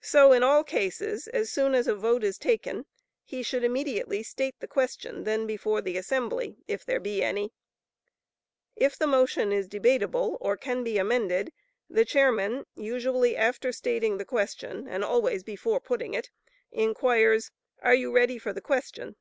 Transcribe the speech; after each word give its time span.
So 0.00 0.32
in 0.32 0.42
all 0.42 0.64
cases, 0.64 1.28
as 1.28 1.48
soon 1.48 1.76
as 1.76 1.86
a 1.86 1.94
vote 1.94 2.24
is 2.24 2.38
taken, 2.38 2.86
he 3.22 3.40
should 3.44 3.62
immediately 3.62 4.20
state 4.24 4.58
the 4.58 4.66
question 4.66 5.22
then 5.22 5.46
before 5.46 5.80
the 5.80 5.96
assembly, 5.96 6.58
if 6.66 6.84
there 6.84 6.98
be 6.98 7.22
any. 7.22 7.52
If 8.74 8.98
the 8.98 9.06
motion 9.06 9.52
is 9.52 9.68
debatable 9.68 10.38
or 10.40 10.56
can 10.56 10.82
be 10.82 10.98
amended, 10.98 11.52
the 11.88 12.04
chairman, 12.04 12.66
usually 12.74 13.36
after 13.36 13.70
stating 13.70 14.16
the 14.18 14.24
question, 14.24 14.88
and 14.88 15.04
always 15.04 15.44
before 15.44 15.74
finally 15.74 15.86
putting 15.86 16.14
it, 16.14 16.30
inquires, 16.72 17.52
"Are 17.80 17.94
you 17.94 18.10
ready 18.12 18.38
for 18.38 18.52
the 18.52 18.60
question?" 18.60 19.14